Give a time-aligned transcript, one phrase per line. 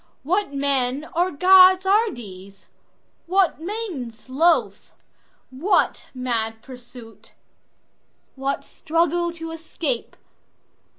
[0.23, 2.65] What men or gods are these?
[3.27, 4.91] What maidens loth?
[5.51, 7.35] What mad pursuit?
[8.33, 10.15] What struggle to escape?